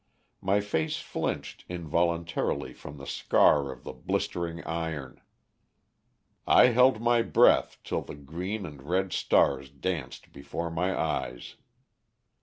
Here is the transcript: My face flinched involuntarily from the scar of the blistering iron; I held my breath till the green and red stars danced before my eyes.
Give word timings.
My 0.41 0.61
face 0.61 0.97
flinched 0.97 1.63
involuntarily 1.69 2.73
from 2.73 2.97
the 2.97 3.05
scar 3.05 3.71
of 3.71 3.83
the 3.83 3.93
blistering 3.93 4.63
iron; 4.63 5.21
I 6.47 6.69
held 6.69 6.99
my 6.99 7.21
breath 7.21 7.77
till 7.83 8.01
the 8.01 8.15
green 8.15 8.65
and 8.65 8.81
red 8.81 9.13
stars 9.13 9.69
danced 9.69 10.31
before 10.31 10.71
my 10.71 10.99
eyes. 10.99 11.53